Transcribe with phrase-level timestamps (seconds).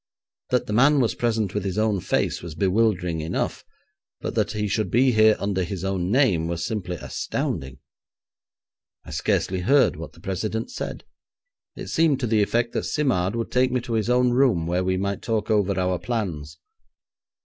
[0.49, 3.63] That the man was present with his own face was bewildering enough,
[4.19, 7.77] but that he should be here under his own name was simply astounding.
[9.05, 11.03] I scarcely heard what the president said.
[11.75, 14.83] It seemed to the effect that Simard would take me to his own room, where
[14.83, 16.57] we might talk over our plans.